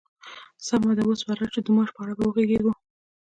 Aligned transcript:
سمه 0.67 0.91
ده، 0.97 1.03
اوس 1.07 1.19
به 1.27 1.33
راشو 1.39 1.61
د 1.65 1.67
معاش 1.75 1.89
په 1.95 2.01
اړه 2.03 2.13
به 2.17 2.23
وغږيږو! 2.27 2.73